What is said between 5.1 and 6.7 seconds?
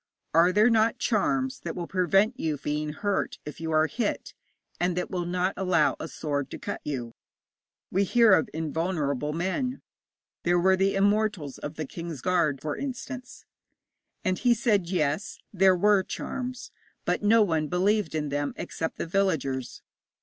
will not allow a sword to